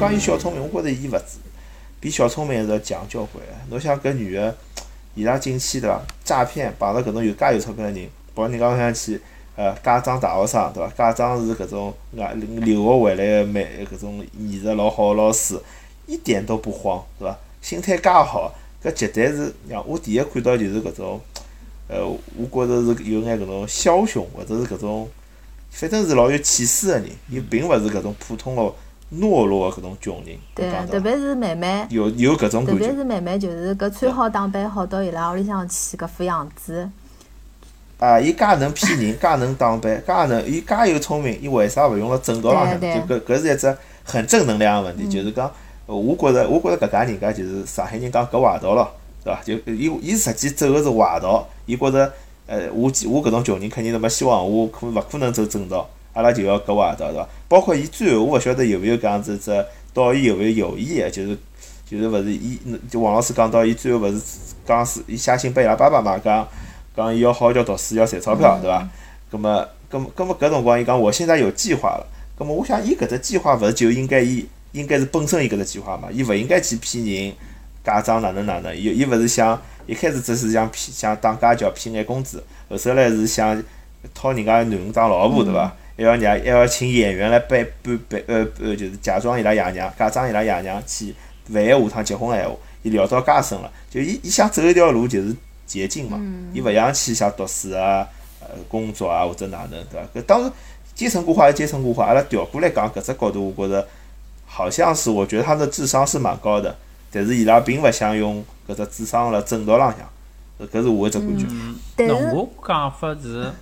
[0.00, 1.20] 讲伊小聪明，我觉着伊勿，
[2.00, 3.44] 比小聪明还是要强交关。
[3.68, 4.56] 侬想搿女个，
[5.14, 6.00] 伊拉进去对伐？
[6.24, 9.20] 诈骗碰着搿种有介有钞票个人，跑人家屋向去，
[9.56, 10.90] 呃，假装大学生对伐？
[10.96, 15.60] 假装是搿种外留学回来个美搿种艺术老好个老师，
[16.06, 17.38] 一点都不慌，对伐？
[17.60, 21.20] 心态介好，搿绝对是让我第一看到就是搿种，
[21.88, 25.06] 呃，我觉着是有眼搿种枭雄或者是搿种。
[25.72, 28.74] 反正是老有气势个人，伊并勿是搿种普通个
[29.12, 30.36] 懦弱个搿种穷人。
[30.54, 32.82] 对，特别是妹妹，有有搿种感觉。
[32.82, 36.88] 特别是妹妹，就是搿穿好打扮好到伊拉屋里向去搿副样子。
[37.98, 38.18] 啊！
[38.18, 42.80] 伊介能骗人，介能打扮，介能，伊介有聪明，伊为啥勿用辣正道浪向？
[42.80, 45.50] 就搿搿是一只很正能量个问题，就是讲，
[45.86, 48.90] 我觉着，我觉着搿家人家就是上海人讲搿坏道咯，
[49.22, 49.42] 对伐？
[49.42, 52.12] 就伊伊实际走个是坏道，伊觉着。
[52.46, 57.28] 呃，我我搿种穷人肯定是没希望，我可勿可能走正道，阿拉就要搿坏道，对伐？
[57.48, 59.50] 包括伊最后，我勿晓得有勿有搿样子只
[59.92, 61.38] 导演有勿有有意个，就是
[61.86, 62.58] 就是勿是伊，
[62.90, 64.20] 就王老师讲到伊最后勿是
[64.66, 66.46] 讲是伊写信拨伊拉爸爸嘛，讲
[66.96, 68.88] 讲伊要好好叫读书，要赚钞票，对伐？
[69.30, 77.32] 葛么葛么搿辰光伊讲我现在有计划了，葛么我想伊搿只计划勿是就应该伊应该是本身伊搿只计划嘛，伊勿应该去骗人，
[77.84, 79.60] 假装哪能哪能，伊伊勿是想。
[79.86, 83.60] 一开始只是想骗，想当家教骗眼工资，后首来是想
[84.14, 85.74] 讨人家囡恩当老婆，对伐？
[86.00, 91.14] 还要让还要请演员来扮扮扮呃呃，就是假装伊拉爷娘，假装伊拉爷娘去，
[91.50, 96.18] 万一下趟结婚闲话，伊聊到介深了，就伊伊想走一条路就是捷径嘛，
[96.54, 98.08] 伊勿想去想读书啊、
[98.40, 100.20] 呃工作啊或者哪能，对伐？
[100.20, 100.52] 搿当然
[100.94, 103.86] 阶层固化是阶层固化，阿拉调过来讲搿只角度，我觉着
[104.46, 106.74] 好像是我觉得他的智商是蛮高的。
[107.12, 111.46] 但是伊拉并勿想用搿只智商辣正道浪向，搿是我一只感觉。
[111.98, 113.52] 那我讲法是，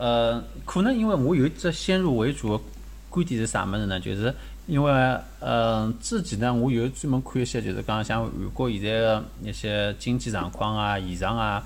[0.00, 2.64] 呃，可能因为我有一只先入为主的
[3.10, 4.00] 观点是啥么子呢？
[4.00, 4.34] 就是
[4.66, 11.62] 因为，嗯，自己呢，我有专门看一些，就是讲像韩国现在的一些经济状况啊、现状啊，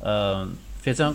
[0.00, 1.14] 嗯，反正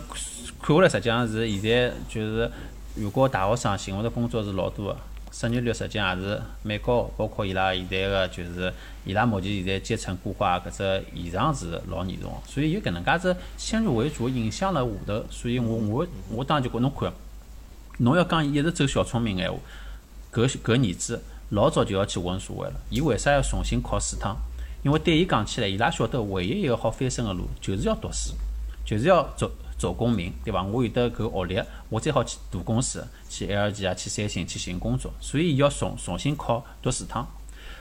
[0.61, 2.49] 看下来实际上是现在就是
[2.95, 4.97] 韩国大学生寻勿着工作是老多个。
[5.31, 8.71] 失业率实际也是蛮高，包括伊拉现在个就是
[9.05, 17.11] 伊拉目前现在阶层固化搿只现象是老严重，所以有搿能介子先入为主影响了下头，所以我我我当然就觉侬看，
[17.99, 19.57] 侬要讲一直走小聪明个闲话，
[20.33, 24.35] 搿搿儿子老早就要去混社会了，伊为啥要重新考四趟？
[24.83, 28.33] 因为对伊讲起来，伊拉晓得唯一一个好翻身个路就是要读书，
[28.85, 29.49] 就是要做。
[29.81, 30.61] 做公民，对伐？
[30.61, 37.27] 我有得搿学历，我再好去大公司，去 LG 啊，去三星去寻工作，所以要重重新考读四趟。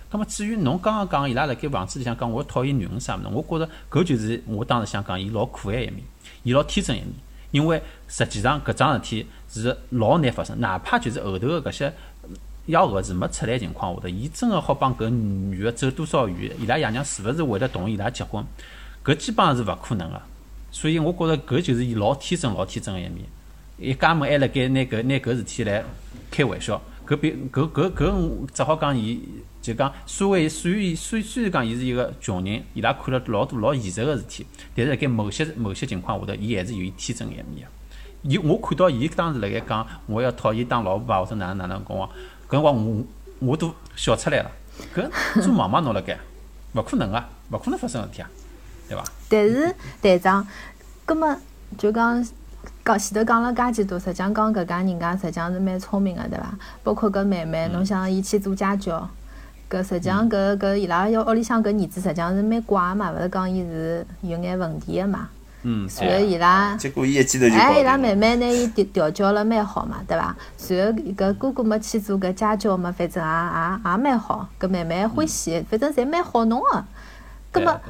[0.09, 6.03] 葛末至于侬刚刚讲伊拉辣盖房子里向讲我讨厌女人啥物事，我觉着搿就是我当时想讲伊老可爱一面，
[6.43, 7.13] 伊老天真一面。
[7.51, 11.93] 因为实际上搿桩事体是老难发生，哪怕就是后头个搿些
[12.67, 18.43] 幺蛾子没出来情况下头，伊真个好帮搿女个走多少远，伊拉爷娘是勿是会得同意伊拉结婚？
[19.05, 20.23] 搿基本上是勿可能个。
[20.71, 23.25] 所以，我觉着搿就是伊老天真、老天真个一面。
[23.79, 25.83] 一家门还辣盖拿搿拿搿事体来
[26.31, 26.81] 开玩笑。
[27.07, 29.21] 搿比搿搿搿，只好讲伊
[29.61, 37.67] 就讲，所谓虽然虽虽然讲伊是一个穷人，伊拉看了老多老现实个事体，但是辣盖某些某些情况下头，伊还是有伊天真个一面。
[38.23, 42.09] 伊我看到伊当时辣盖讲，我要讨伊当老婆啊，或者哪能哪能讲，搿
[42.53, 43.05] 辰光我
[43.41, 44.51] 我都笑出来了。
[44.95, 46.17] 搿做妈妈侬辣盖，
[46.75, 48.31] 勿可能啊，勿可能发生事体啊。
[48.89, 49.05] 对伐？
[49.31, 50.45] 但是队长，
[51.07, 51.37] 葛么
[51.79, 52.27] 就讲
[52.85, 56.53] 讲前头讲了介几多，实际上讲搿家人家实际上是蛮聪明个，对伐？
[56.83, 59.09] 包括搿妹妹，侬想伊去做家教，
[59.71, 65.29] 搿实际上搿搿伊拉要屋里向搿儿子实际上是蛮怪嘛，勿是讲伊是有眼问题个嘛。
[65.63, 65.89] 嗯。
[66.01, 70.35] 然后伊拉，结果伊一记头就哎，伊拉妹妹拿伊调调教了蛮好嘛，对伐？
[70.69, 76.85] 然后搿哥哥没去做搿家教嘛，反正也也也蛮好，搿妹妹欢喜，反正侪蛮好弄个。
[77.53, 77.81] 葛么。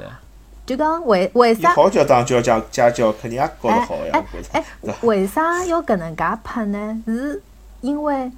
[0.70, 1.74] 就讲为为啥？
[1.74, 4.24] 好教当教家家教，肯定也教得好呀。
[4.52, 7.02] 哎哎，为啥要搿能介拍呢？
[7.06, 7.42] 是
[7.80, 8.30] 因为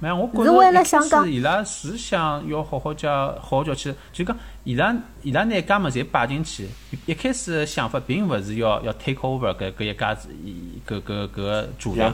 [0.43, 4.35] 是为了想讲，伊拉是想要好好教，好好教去，就讲。
[4.63, 6.69] 伊拉伊拉拿家么侪摆进去，
[7.05, 10.29] 一开始想法并勿是要要 take over 搿搿一家子，
[10.87, 12.13] 搿搿搿主人，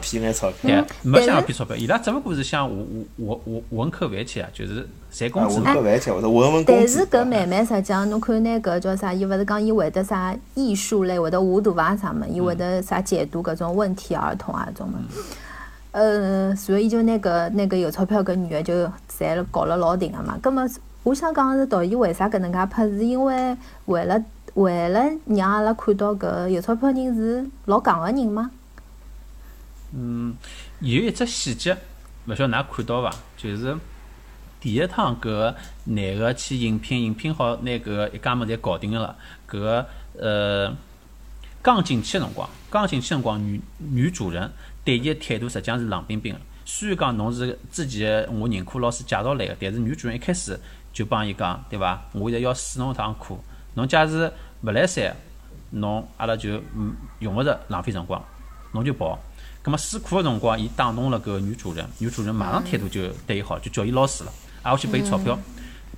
[0.62, 5.60] 对，没想要骗钞票，伊拉只勿过是想混混混混口饭吃啊，就是赚工资。
[5.60, 9.12] 混口饭吃或者混混工但是搿妹妹实际上，侬看那搿叫啥？
[9.12, 12.26] 伊勿是讲伊会得啥艺术类，会得画图啊啥么？
[12.28, 14.98] 伊会得啥解读搿种问题儿童啊种么？
[15.92, 20.68] 呃，所以就那个那个有钞票搿女个就赚了搞了老顶个嘛，葛么。
[21.02, 23.56] 我想讲是导演为啥搿能介拍，是因为
[23.86, 28.50] 为了为了让阿拉看到搿有钞票人是老戆个人吗？
[29.92, 30.36] 嗯，
[30.80, 31.76] 有一只细节，
[32.26, 33.10] 勿晓得㑚看到伐？
[33.36, 33.76] 就是
[34.60, 35.54] 第一趟搿
[35.84, 39.16] 男个去应聘，应聘好拿搿一家门侪搞定了，
[39.48, 39.86] 搿个
[40.18, 40.76] 呃
[41.62, 44.50] 刚进去个辰光，刚进去辰光，女女主人
[44.84, 46.40] 对伊个态度实际上是冷冰冰个。
[46.64, 50.56] 虽然讲侬是之前我认可老师介绍来个，但是女主人一开始
[50.92, 52.00] 就帮伊讲，对伐？
[52.12, 53.34] 我现在要试侬一趟课，
[53.74, 54.32] 侬假使
[54.62, 55.16] 勿来三，
[55.70, 56.62] 侬阿拉就
[57.18, 58.22] 用勿着浪费辰光，
[58.72, 59.18] 侬就跑。
[59.62, 65.38] 葛末试课个辰光，伊打动了搿个女主人，女主人马上态度就对伊好，就叫伊老师了，挨下去拨伊钞票，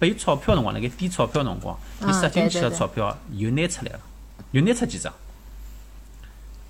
[0.00, 1.78] 拨伊钞票辰光，辣盖点钞票辰光，
[2.08, 4.00] 伊塞进去个钞票又拿出来了，
[4.50, 5.12] 又拿出几张。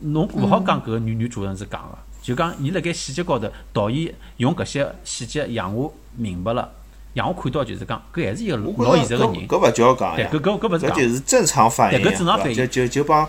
[0.01, 1.97] 侬勿好讲搿个女女主人是讲个。
[2.21, 6.71] 就讲，伊辣盖细节高头，导演用搿些细节让我明白了，
[7.15, 9.49] 让我看到就是讲，搿还是一个老现实个人。
[9.49, 12.01] 搿勿叫讲呀，搿搿搿勿是讲，就是正常反应。
[12.01, 12.55] 搿正常反应。
[12.55, 13.27] 就就就帮。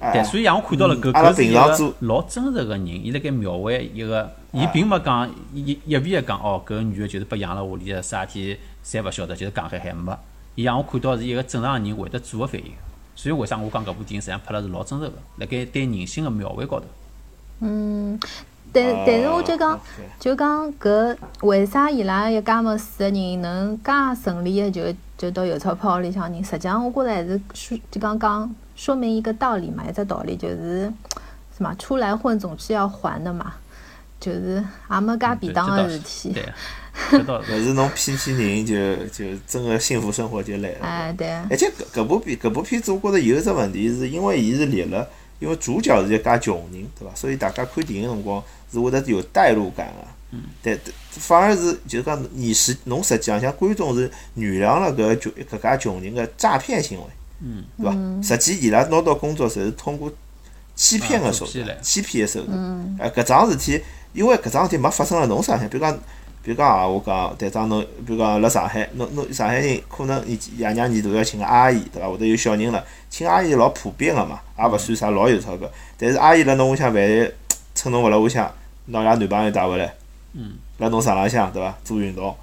[0.00, 10.12] 对，所以让我看到了搿搿是一个老真实个人，伊辣盖描绘一个，伊并没讲一一味个讲哦，搿个女个就是被养辣屋里个，啥体侪勿晓得，就是讲海海没。
[10.54, 12.72] 伊让我看到是一个正常个人会得做个反应。
[13.14, 16.86] 所以为啥我讲搿部电影实际上拍了是老真实个，辣盖对人性个描绘高头。
[17.60, 18.18] 嗯，
[18.72, 19.80] 但但是我就讲，
[20.18, 24.82] 就讲搿为啥伊拉一家门四个人能介顺利的就
[25.16, 26.42] 就到有钞票屋里向人？
[26.42, 30.92] 实际上我觉着还是说就讲讲说明一个道理嘛，一只道理就是
[31.56, 33.54] 什么出来混总是要还的嘛，
[34.18, 36.34] 就是也没介便当的事体。
[37.12, 40.78] 勿 是侬骗骗人就就真个幸福生活就来了。
[40.80, 41.28] 哎，对。
[41.48, 45.08] 而且搿搿部片搿部片子我觉着有一只问题，是因为伊是立了。
[45.38, 47.14] 因为主角是一家穷人，对伐？
[47.14, 48.42] 所以大家看电影辰光
[48.72, 50.08] 是会得有代入感个。
[50.32, 50.42] 嗯。
[50.60, 50.76] 对
[51.10, 57.04] 反而是就是讲，你实侬实际上像观众是原谅了搿穷搿家穷人个诈骗行为。
[57.42, 57.64] 嗯。
[57.78, 58.22] 对伐？
[58.22, 60.10] 实际伊拉拿到工作侪是通过
[60.74, 62.56] 欺骗个手段，欺骗个手段。
[62.56, 62.96] 嗯。
[63.00, 65.98] 哎，搿桩事体，因为搿桩事体没发生辣侬身上，比如讲。
[66.44, 72.08] 比如讲啊，我讲队长侬，比如讲辣上海，侬侬上海人可能伊爷娘年大要请个阿姨，对伐？
[72.08, 75.70] 或者有小人了，请阿姨老普遍个嘛，也勿算啥老有钞票。
[75.96, 77.30] 但是阿姨辣侬屋里向，万一
[77.76, 78.52] 趁侬勿辣屋里向，
[78.86, 79.94] 拿拉男朋友带回来，
[80.78, 81.78] 辣侬床浪向，对伐？
[81.84, 82.34] 做运动，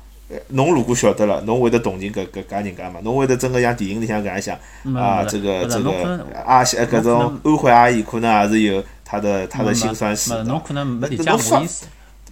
[0.50, 3.00] 侬如果晓得了，侬会得同情搿搿家人家嘛？
[3.04, 4.58] 侬会得真个像电影里向搿样想
[4.96, 5.24] 啊？
[5.24, 10.34] 这个这个阿西搿种安徽阿姨，可能也是有她的她的辛酸史。
[10.44, 11.88] 侬可能没理解我意思。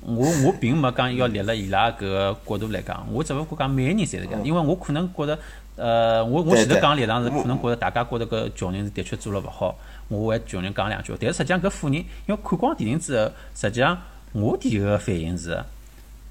[0.06, 5.38] 我我并没讲要立了伊拉搿个角度来讲，我只勿过讲每个人侪是搿样，因为我可能觉着，
[5.76, 9.76] 呃，我我前头讲立场是可能觉着大家觉着搿穷人是的确做了勿好，
[10.08, 11.14] 我为穷人讲两句。
[11.20, 11.96] 但是实际上搿富人，
[12.26, 13.98] 因为看光电影之后，实际上
[14.32, 15.62] 我第一个反应是，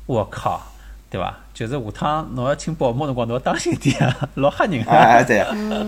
[0.06, 0.62] 我靠，
[1.10, 1.38] 对伐？
[1.54, 4.94] 就是下趟侬要请保姆辰光，侬要当心点啊， 老吓人啊！
[4.94, 5.44] 哎对，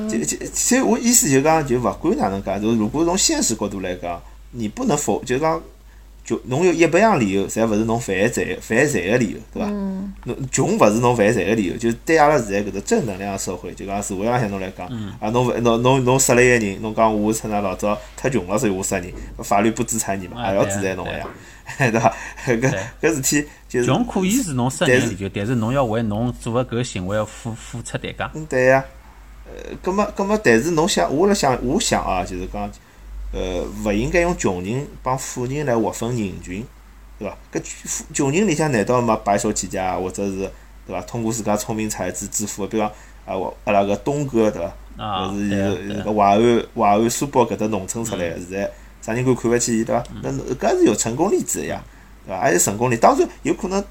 [0.08, 4.20] 就就所以我意思就讲，就勿管哪能讲，就如果从现实角度来讲，
[4.52, 5.60] 你不能否，就讲。
[6.24, 9.68] 就侬有一百样理由，侪勿是侬犯罪犯罪个理由，对伐？
[10.24, 14.86] 侬穷勿是侬犯罪个理由，就对阿拉现在搿个正能量社会，就讲社会浪向侬来讲，
[15.20, 21.26] 啊，侬勿侬侬侬杀了一个人，侬讲我趁那老早太穷了，所以我杀人，法律不制裁你嘛，还要制裁侬个呀，
[21.78, 22.14] 对伐？
[22.46, 28.30] 搿搿事体就是穷可以是侬杀人理由，但是侬要为侬做个搿个行为要付付出代价。
[28.34, 28.84] 嗯，对呀。
[29.46, 32.70] 呃，葛末葛末，但是侬想，我辣想，我想啊，就是讲。
[33.30, 36.66] 呃，勿应该用穷人帮富人来划分人群，
[37.18, 37.36] 对伐？
[37.52, 40.50] 搿富穷人里向难道没白手起家，或者是
[40.86, 41.00] 对伐？
[41.02, 42.66] 通过自家聪明才智致富？
[42.66, 42.90] 比方
[43.26, 44.72] 啊，我阿拉个东哥对伐？
[45.04, 48.70] 啊，是一个淮安淮安苏北搿搭农村出来，现在
[49.08, 50.04] 啥人敢看勿起伊对伐？
[50.22, 51.82] 那搿是有成功例子呀，
[52.26, 52.40] 对伐？
[52.40, 53.82] 还有成功例，当然有可能，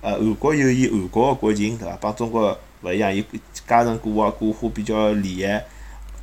[0.00, 1.96] 呃，韩国有伊韩国个国情，对伐？
[2.00, 3.24] 帮中国勿一样，伊
[3.68, 5.64] 家人过活过活比较厉害，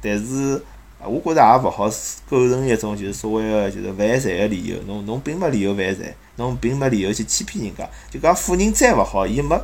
[0.01, 0.62] 但是。
[1.03, 1.89] 啊，我觉着也勿好
[2.29, 4.77] 构成一种就是所谓个就是犯罪个理由。
[4.86, 7.89] 侬侬并没理由犯罪，侬并没理由去欺骗人家。
[8.12, 9.60] 就讲富人再勿好，伊没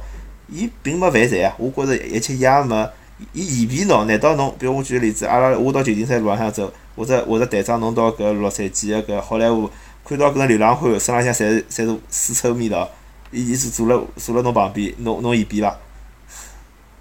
[0.49, 1.53] 伊并没犯罪啊。
[1.59, 2.89] 我觉着一切也没，
[3.33, 4.55] 伊嫌贫侬，难道侬？
[4.59, 9.69] 比如我举个例子，阿拉我到旧金山路浪向走，或者或者队长侬到搿洛杉矶个搿好莱坞，
[10.05, 12.89] 看到搿种流浪汉身浪向侪是侪是丝绸味道，
[13.31, 15.77] 伊伊是坐辣坐辣侬旁边，侬侬嫌贫伐？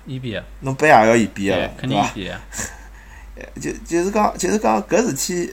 [0.08, 0.44] 嫌贫啊！
[0.60, 2.40] 侬背也要嫌贫个，肯定嫌！
[3.60, 5.52] 就就是讲，就是讲搿事体，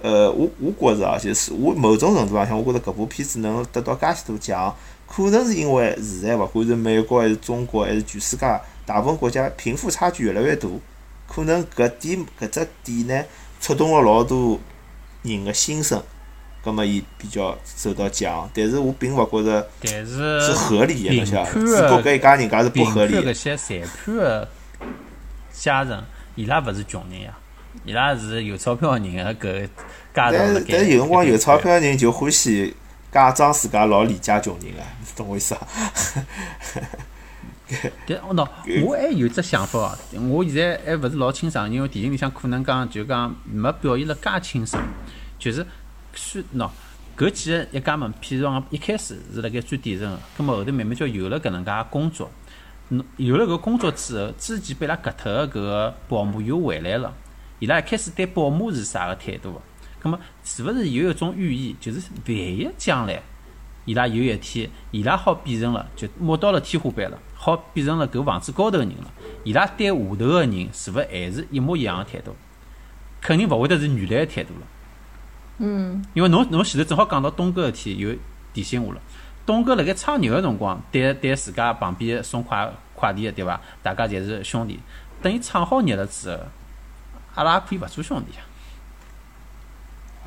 [0.00, 4.72] 呃，我我觉着啊，就是我某种程度浪向，我觉着搿部片子能得到介许多奖，
[5.08, 8.46] 可能是因为现在勿管是美国还是中国还是全世界，
[8.86, 10.68] 大部分国家贫富差距越来越大，
[11.28, 13.24] 可能搿点搿只点呢，
[13.60, 14.58] 触动了老多
[15.22, 16.02] 人的心声，
[16.64, 23.16] 葛末伊比较受到奖，但是我并勿觉着是合理个，侬晓得，只不过搿一家人家是不合理。
[23.16, 24.48] 搿些裁判的
[25.52, 26.04] 家人。
[26.36, 27.34] 伊拉勿是穷人呀，
[27.86, 29.68] 伊拉是有钞票个人个搿
[30.14, 32.76] 家但但有辰光有钞票个人就欢喜
[33.10, 34.82] 假装自家老理解穷人个，
[35.16, 35.66] 懂我意思伐？
[38.06, 38.48] 但喏，
[38.86, 44.82] 我还有只想法哦，我现在还勿是老清爽，因为电影里向可能讲就讲没表现了介清爽，
[45.38, 45.66] 就是
[46.14, 46.70] 虽喏，
[47.16, 52.30] 搿几个一家门，譬如讲一开始是辣盖最底层个，葛末后头慢慢叫有了搿能介工作，
[52.90, 57.12] 侬有了搿工作之后，之前被伊拉割脱个搿个保姆又回来了，
[57.58, 59.60] 伊拉一开始对保姆是啥个态度？
[59.98, 63.20] 葛末是勿是有一种寓意，就是万一将来
[63.86, 67.18] 伊拉有一天，伊拉好变成了就摸到了天花板了？
[67.46, 69.12] 好变成了搿房子高头个人了，
[69.44, 72.34] 伊拉对下头个人是勿还是一模一样个态度？
[73.20, 74.66] 肯定勿会得是原来个态度了。
[75.58, 76.04] 嗯。
[76.12, 78.12] 因为侬侬前头正好讲到东哥事体，又
[78.52, 79.00] 提醒我了。
[79.46, 83.60] 东哥辣盖创业个辰光，对对自家旁边送快快递个对伐？
[83.80, 84.80] 大家侪是兄弟。
[85.22, 86.38] 等伊创好业了之后，
[87.36, 88.42] 阿拉可以勿做兄弟啊。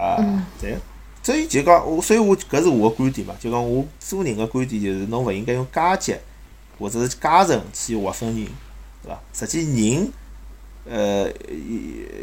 [0.01, 0.77] 啊，对。
[1.21, 3.35] 所以就讲我，所以我搿是我个观点嘛。
[3.37, 6.15] 就讲我做人个观点，就是侬勿应该用阶级。
[6.79, 8.47] 或者是阶层去划分人，
[9.03, 9.19] 对伐？
[9.33, 9.59] 实际
[9.93, 10.11] 人，
[10.89, 11.29] 呃，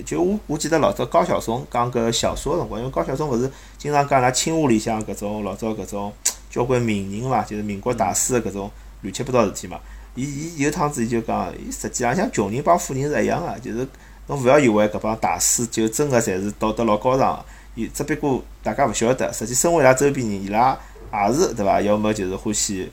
[0.05, 6.13] 就我我记得老早高晓松讲搿小说辰光，因为高晓松勿是经常讲拉清华里向搿种老早搿种
[6.51, 8.71] 交关名人嘛，就是民国大师个搿种
[9.03, 9.79] 乱七八糟事体嘛。
[10.15, 13.87] 伊伊有趟子伊就讲，伊实际上像穷人帮富人是一样个，就是
[14.27, 17.45] 侬勿要以为搿帮大师就真个侪是道德老高尚，
[17.75, 20.79] 伊只不过大家勿晓得，实际生活伊拉周边人伊拉。
[21.13, 21.81] 也是对伐？
[21.81, 22.89] 要么就是欢喜，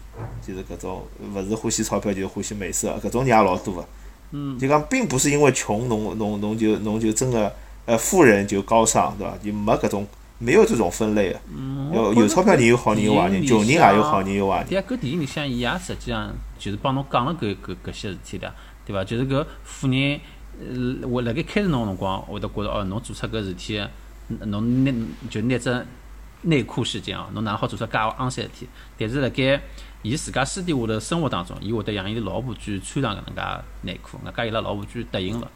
[0.46, 1.04] 就是搿种，
[1.34, 3.86] 勿是欢喜钞票，就是欢喜美色，搿种人也老多个。
[4.32, 4.58] 嗯。
[4.58, 7.52] 就讲，并不是因为穷，侬侬侬就侬就真个，
[7.86, 9.38] 呃，富人就高尚，对伐？
[9.44, 11.40] 就没搿种，没有这种分类个。
[11.54, 11.92] 嗯。
[11.94, 14.68] 有有钞票人有好人有坏人，穷人也有好人有坏人。
[14.68, 18.54] 对啊，搿电影里向伊也实际上就是帮侬讲了搿搿搿些事体的，
[18.86, 19.04] 对伐？
[19.04, 20.20] 就是搿富人，
[20.60, 23.82] 呃，我辣盖开始侬辰光，会得觉着哦，侬做出搿事体，
[24.28, 24.94] 侬拿
[25.30, 25.86] 就拿只。
[26.44, 28.68] 内裤事件哦，侬哪能好做出介肮三事体？
[28.98, 29.62] 但是辣盖
[30.02, 33.42] 伊自家私底下头生活当中，伊会得让伊老婆去穿上搿能介
[33.82, 35.50] 内裤，外加伊拉老婆去答应了，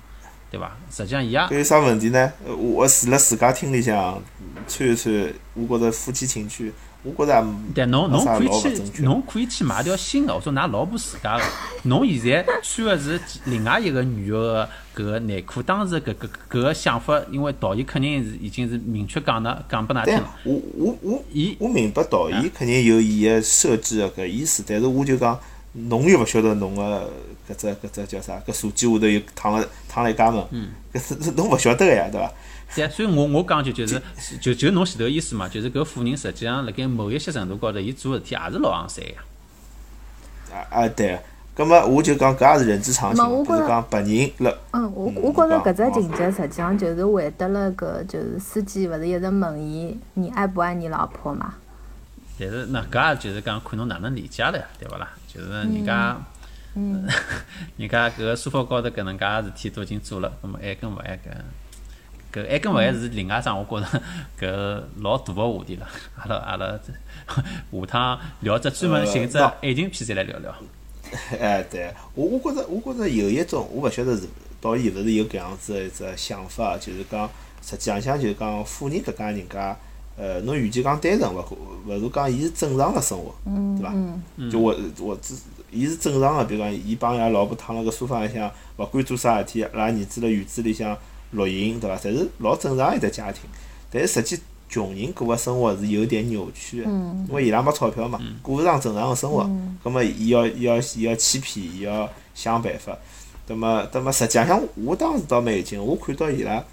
[0.49, 0.75] 对伐？
[0.89, 1.47] 实际上伊也。
[1.51, 2.31] 有啥问题呢？
[2.45, 4.21] 我住辣自家厅里向
[4.67, 6.73] 穿一穿，我觉着夫妻情趣。
[7.15, 11.43] 我觉着，但侬侬可以去，侬可以去买条新的，或者㑚老婆自家的。
[11.83, 20.35] 侬现在穿的是另外一个女的搿个内裤，当时搿搿搿个想法，因为导演肯定是已经是明确讲了，讲拨㑚听了。
[20.43, 25.39] 我我我，伊我明白导演肯定有伊个设计个搿意思，但是我就讲，
[25.73, 27.09] 侬又勿晓得侬个
[27.49, 28.41] 搿只搿只叫啥？
[28.45, 30.43] 搿手机下头又躺了躺了一家门，
[30.93, 32.31] 搿是侬勿晓得个呀，对伐？
[32.75, 34.01] 对，所以我我讲就就是
[34.41, 39.13] 就就侬前头意思嘛，就是搿富人实际上辣盖某一些程度高头，伊做事体也是老昂三呀。
[40.51, 41.19] 啊啊对，
[41.55, 44.53] 葛末我就讲搿也是人之常情，就是讲白人辣。
[44.71, 51.55] 嗯，我我觉着搿只情节实际上就是回答了搿就是司机勿是一直问伊你爱不爱你老婆嘛？
[52.39, 55.09] 但是那搿也就是讲看侬哪能理解了，对勿啦？
[55.27, 56.15] 就是人家，
[56.75, 57.07] 嗯，
[57.77, 61.31] 人家搿个沙发高头搿能介事体都已经做了，葛末爱跟勿爱搿。
[62.37, 64.01] 搿爱跟勿爱是另外桩，我觉着
[64.39, 65.87] 搿老大个话题了。
[66.15, 70.53] 阿拉阿拉下趟聊只专门寻只爱情片再来聊聊。
[71.39, 74.27] 哎，对我我觉着我觉着有一种，我勿晓得是
[74.61, 77.27] 导演勿是有搿样子一只想法，就是讲
[77.61, 79.75] 实际上像就是讲富人搿家人家，
[80.15, 81.43] 呃，侬与其讲单纯，勿
[81.87, 84.51] 勿如讲伊是正常个生活，对伐？
[84.51, 85.33] 就我我只
[85.71, 90.95] 伊是正常个，比如讲伊帮伊拉老婆躺辣个沙发里向，勿管做啥事体，拉儿子辣院子里向。
[91.31, 91.97] 录音对伐？
[91.97, 93.41] 侪是老正常一只家庭，
[93.91, 99.49] 但是实际穷人过个生活是有点扭曲的，因为伊拉没钞票嘛，过勿上正常个生活，
[99.83, 102.97] 葛末伊要伊要伊要欺骗，伊要想办法，
[103.47, 106.63] 葛末葛末实际上我当时倒蛮有劲，我看到伊拉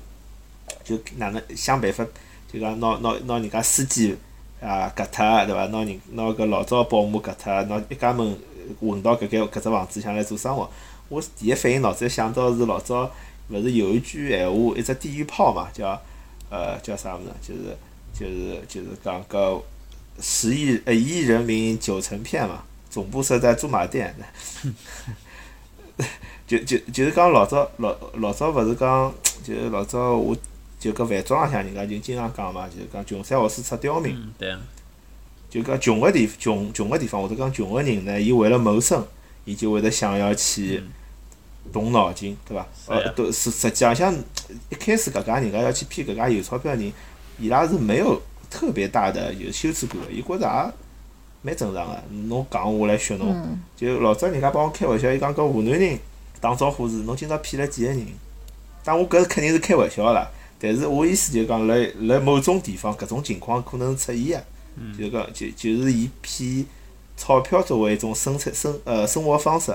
[0.83, 2.05] 就哪能想办法，
[2.53, 4.17] 就讲拿拿拿人家司机
[4.61, 5.67] 啊割脱对伐？
[5.67, 8.37] 拿人拿搿老早保姆割脱，拿一家门
[8.81, 10.69] 混到搿间搿只房子里向来做生活。
[11.09, 13.11] 我第一反应脑子里想到是老早。
[13.49, 16.01] 勿是有一句闲话，一只地狱炮嘛，叫
[16.51, 17.53] 呃叫啥物事？
[17.53, 17.77] 就是
[18.15, 19.61] 就是就是讲搿
[20.21, 24.15] 十亿呃一亿人民九成骗嘛，总部设在驻马店。
[26.47, 30.37] 就就就是讲老早老老早勿是讲，就是老早我
[30.79, 34.17] 就搿饭庄浪向人家就经常讲嘛，就是讲穷山恶水出刁民。
[34.39, 34.55] 对。
[35.51, 39.07] 就讲穷个地穷穷个地方，或者讲穷个人呢，伊为了谋生，
[39.45, 40.83] 伊就会得想要去。
[41.73, 42.67] 动脑筋，对伐？
[42.87, 44.15] 呃，都是实际上像
[44.69, 46.93] 一开始搿家人家要去骗搿家有钞票人，
[47.39, 50.73] 伊拉是没有特别大的有羞耻感个，伊觉着也
[51.43, 52.03] 蛮正常个。
[52.29, 55.99] 侬讲我来学侬，就老早人家帮我开玩笑，伊讲搿湖南人
[56.41, 58.07] 打招呼是侬今朝骗了几个人？
[58.85, 60.31] 但我搿肯定是开玩笑啦。
[60.61, 64.45] 但是我意思就讲，辣辣某种地方搿种情况可能是出现
[64.97, 66.65] 个，就讲就就是以骗
[67.17, 69.75] 钞票作为一种生产生呃生活方式，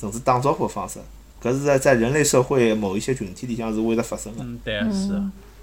[0.00, 0.98] 甚至打招呼方式，
[1.42, 4.42] 搿是在在人类社会某一些群体里向是会得发生的。
[4.42, 5.12] 嗯，对，是，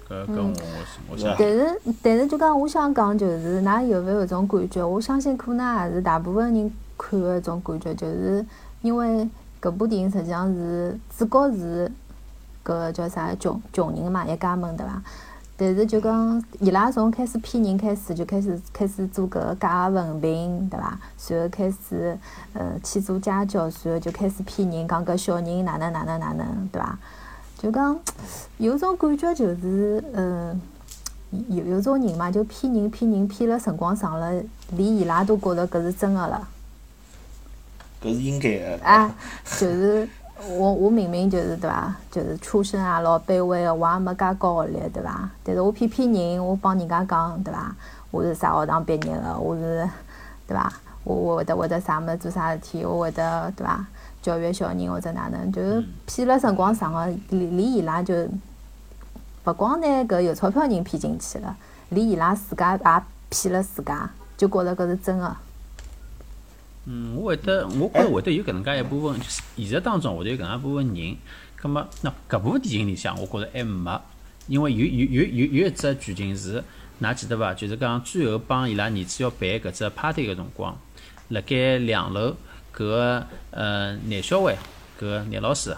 [0.08, 1.34] 搿搿我我我想。
[1.36, 4.86] 但是但是就讲我想讲就是，㑚有没有一种感觉？
[4.86, 8.46] 我相信可能也是大部分人看的一种感觉，就是
[8.82, 9.28] 因为
[9.60, 11.90] 搿部电影实际上是主角是
[12.64, 15.02] 搿叫啥穷穷人嘛，一家门对伐？
[15.60, 20.96] 但是就讲，伊拉从开始骗人开始，就开始开始做搿个假文凭，对伐？
[21.16, 22.16] 随后开始，
[22.52, 26.96] 呃，去做家教，随后就开始骗人，讲搿小人哪能哪能哪能，对伐？
[27.58, 27.98] 就讲
[28.58, 30.56] 有种感觉，就是呃，
[31.48, 34.30] 有有种人嘛，就骗人骗人骗了辰光长了，
[34.76, 36.46] 连伊拉都觉着搿是真个了。
[38.00, 38.84] 搿是应该的。
[38.84, 39.12] 啊，
[39.58, 40.08] 就是。
[40.46, 45.28] 我我明明就是对伐，就是出身啊老卑微的，我也没介高学历对伐？
[45.42, 47.74] 但是我骗骗人，我帮人家讲对伐？
[48.10, 49.88] 我是啥学堂毕业的，我是
[50.46, 50.72] 对伐？
[51.04, 53.84] 我我会得会得啥物事做啥事体，我会得对伐？
[54.22, 58.14] 教育小人或者哪能，就是骗了辰光长个，连连伊拉就
[59.44, 61.56] 勿光拿搿有钞票人骗进去了，
[61.90, 65.36] 连伊拉自家也骗了自家，就觉着搿是真个。
[66.90, 71.16] 嗯，我会得，我觉着会得有搿能介一部分，就是现实当中会得有搿能介一部分人。
[71.54, 74.00] 葛末那搿部电影里向，我觉着还没，
[74.46, 76.64] 因为有有有有有一只剧情是，
[77.02, 77.52] 㑚记得伐？
[77.52, 80.74] 就是讲最后帮伊拉儿子要办搿只 party 个辰光，
[81.28, 82.34] 辣盖两楼
[82.74, 84.56] 搿个呃男小孩，
[84.98, 85.76] 搿个男老师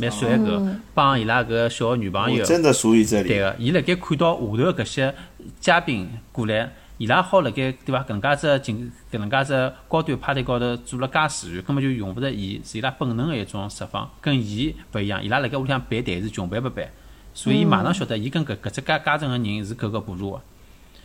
[0.00, 0.60] 蛮帅个，
[0.92, 3.28] 帮伊拉搿小女朋友，真的属于这里。
[3.28, 5.14] 对个，伊辣盖看到下头搿些
[5.60, 6.72] 嘉宾过来。
[7.02, 8.04] 伊拉好辣盖对伐？
[8.04, 15.20] 搿能介只景，搿能介只高端派对高头做了介自然，根本就用勿着伊，是伊拉本能个一种释放，跟伊勿一样。
[15.20, 16.88] 伊拉辣盖屋里向办台是穷办不办，
[17.34, 20.40] 所以伊马上晓得，伊跟搿搿只家家政个人是格格不入个。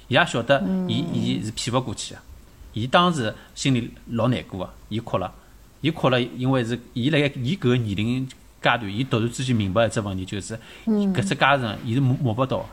[0.08, 2.20] 伊也晓得，伊伊是骗勿过去个。
[2.74, 5.33] 伊当时心里老难过个，伊哭了，
[5.81, 12.64] 伊哭了，因为是伊辣盖伊搿个年龄阶段，伊突然之间明白一只问题，就是搿只家政伊是摸摸勿到。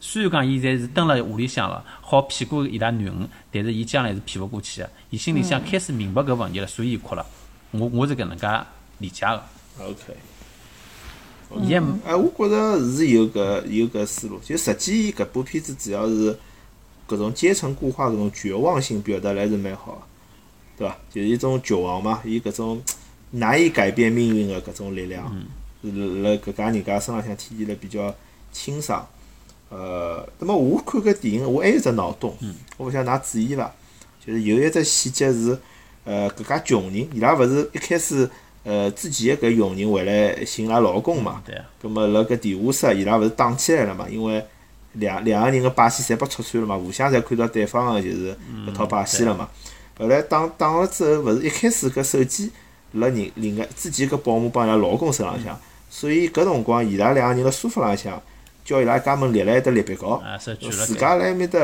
[0.00, 4.90] 虽然讲伊现在是蹲辣屋里向了，好骗过伊拉囡恩，但是伊将来是骗勿过去个。
[5.10, 7.24] 伊心里向开始明白搿问题了，所以伊哭了。
[7.72, 8.48] 我我是搿能介
[8.98, 9.42] 理解个。
[9.84, 10.16] OK。
[11.62, 14.40] 伊还哎，我觉着是有搿有搿思路。
[14.44, 16.32] 就实际伊搿部片子主要是
[17.06, 20.06] 搿种阶层固化搿种绝望性表达来是蛮好
[20.78, 20.96] 个，对伐？
[21.12, 22.82] 就是一种绝望嘛，伊搿种
[23.32, 25.30] 难以改变命运个搿种力量，
[25.82, 25.90] 是
[26.22, 28.14] 辣搿家人家身浪向体现了比较
[28.52, 29.06] 清爽。
[29.70, 32.36] 呃，那么我看搿电影，我还有只脑洞，
[32.76, 33.72] 我勿晓得㑚注意伐？
[34.24, 35.56] 就是有一只细节是，
[36.04, 38.28] 呃，搿家穷人，伊拉勿是一开始，
[38.64, 41.40] 呃，之前个搿佣人回来寻伊拉老公嘛？
[41.46, 41.56] 对。
[41.80, 44.06] 葛末辣搿地下室，伊拉勿是打起来了嘛？
[44.10, 44.44] 因为
[44.94, 49.48] 两两个人个把戏侪被戳穿了嘛，互相侪看到对方个就是搿套把戏了嘛。
[49.96, 52.50] 后来打打了之后，勿是一开始搿手机
[52.94, 55.56] 辣人另外之前搿保姆帮伊拉老公手浪向，
[55.88, 58.20] 所以搿辰光伊拉两个人辣沙发浪向。
[58.70, 60.22] 叫伊拉家门立辣一搭立别高，
[60.70, 61.58] 自家辣埃面搭，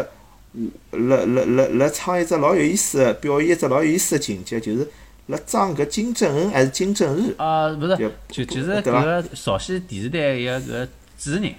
[0.91, 4.91] 辣辣辣辣唱一只老有意思个，表演一只老有意思个情节，就是
[5.29, 7.33] 辣装搿金正恩还是金正日？
[7.37, 10.85] 啊，勿是，就就是搿个朝鲜电视台一个搿
[11.17, 11.55] 主持人，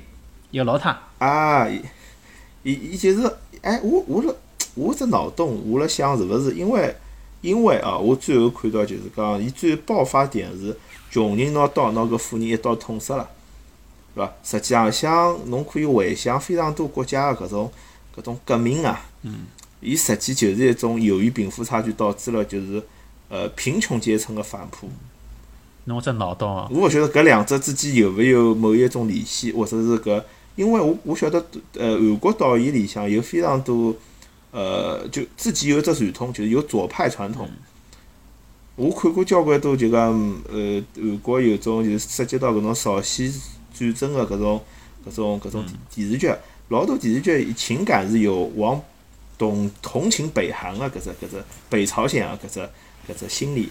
[0.51, 0.93] 一个老太。
[1.19, 1.81] 啊，伊
[2.63, 3.31] 伊伊就是，
[3.62, 4.33] 哎，我我辣
[4.75, 6.93] 我只脑洞，我辣想是勿是因为
[7.39, 10.75] 因为啊，我最后看到就是讲，伊最后爆发点是
[11.10, 13.29] 穷人拿刀拿搿富人一刀捅死了。
[14.17, 14.34] 对伐？
[14.43, 17.71] 实际上，像侬可以回想非常多国家个搿种
[18.15, 19.45] 搿种革命啊，嗯，
[19.80, 22.82] 伊实际就是一种由于贫富差距导致了就是
[23.30, 24.89] 呃贫穷阶层个反扑。
[25.86, 26.67] 侬只脑洞啊？
[26.71, 30.23] 我勿晓得搿两者之间有勿有某一种联系，或者是搿，
[30.56, 31.45] 因为我我晓得
[31.77, 33.95] 呃韩国导演里向有非常多
[34.51, 37.47] 呃就自己有只传统，就是有左派传统。
[38.75, 40.12] 我看过交关多就讲
[40.51, 43.32] 呃韩国有种就是涉及到搿种朝鲜。
[43.78, 44.62] 战争个搿种、
[45.08, 46.34] 搿种、搿种电视剧，
[46.70, 48.82] 老多电视剧情感是有往
[49.38, 52.60] 同同情北韩个搿只、搿只北朝鲜个搿只、
[53.08, 53.70] 搿只心理，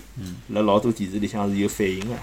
[0.49, 2.14] 辣老多电视里向是有反映个。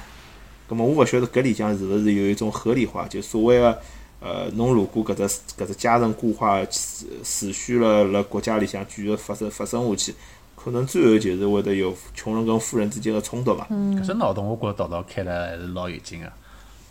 [0.66, 3.78] 葛末我勿晓得搿里向是勿是有一种合理化，就所谓个
[4.22, 5.24] 呃，侬如果搿只
[5.58, 10.16] 搿只家庭固化持续了辣国家里向继续发生发生下去，
[10.56, 13.68] 可能最后就是会得有穷人跟富人之间个冲突嘛。
[13.70, 16.32] 搿只脑洞我觉着道道开了还是老有劲个。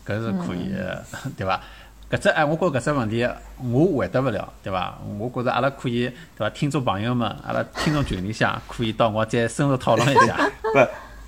[0.07, 0.73] 搿是可以，
[1.37, 1.61] 对伐？
[2.11, 3.27] 搿只哎，我觉搿只问题
[3.73, 4.99] 我回答勿了，对伐？
[5.19, 6.51] 我觉着阿拉可以，对伐？
[6.51, 10.37] 听众朋友们，阿拉听众群里向可以到我再深入讨论一下。
[10.75, 10.79] 不，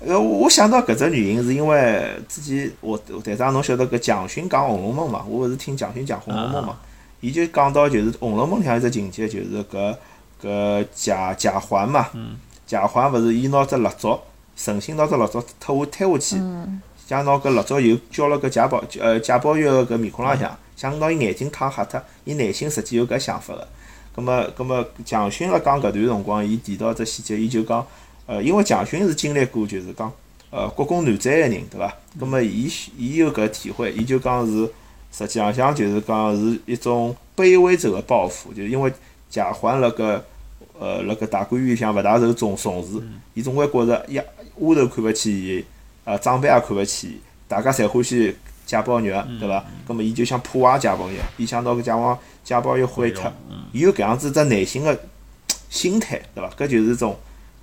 [0.05, 5.25] 呃，我想到搿只原因是因为之前我台长侬晓得搿蒋勋讲《红楼梦》嘛？
[5.27, 6.77] 我勿是听蒋勋讲《红楼梦》嘛？
[7.21, 9.95] 伊就讲到就是《红楼梦》里向一只情节，就是搿
[10.43, 12.07] 搿贾贾环嘛，
[12.67, 14.19] 贾环勿是伊拿只蜡烛，
[14.55, 16.35] 诚心拿只蜡烛推下推下去，
[17.07, 23.67] 想拿搿蜡烛油浇了搿贾宝呃贾宝玉个搿面孔浪向，想拿伊眼睛烫瞎脱，伊内心实际有搿想法个。
[24.15, 27.85] 葛末葛末蒋勋辣讲搿段辰光，伊提到只细节，伊就讲，
[28.25, 30.11] 呃，因为蒋勋是经历过就是讲，
[30.49, 31.93] 呃，国共内战个人，对伐？
[32.19, 34.69] 葛末伊伊有搿体会，伊就讲是
[35.11, 38.91] 实际浪向就是讲是一种卑微者个报复，就是因为
[39.29, 40.21] 贾环辣搿
[40.79, 42.99] 呃辣搿大观园里向勿大受重重视，
[43.33, 44.23] 伊总归觉着呀
[44.57, 45.65] 丫头看勿起伊，
[46.05, 49.63] 呃长辈也看勿起，大家侪欢喜贾宝玉，对伐？
[49.87, 52.17] 葛末伊就想破坏贾宝玉，伊想拿搿贾王。
[52.43, 53.31] 贾宝玉毁脱，
[53.71, 54.95] 伊有搿样子只内心个
[55.67, 56.49] 心态，对伐？
[56.55, 57.17] 搿就是种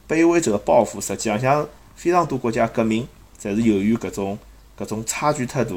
[0.09, 1.01] 卑微者报复。
[1.01, 3.07] 实际上，像非常多国家革命，
[3.41, 4.37] 侪是由于搿种
[4.77, 5.71] 搿种差距太大。